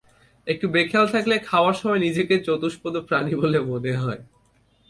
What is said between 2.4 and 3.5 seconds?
চতুষ্পদ প্রাণী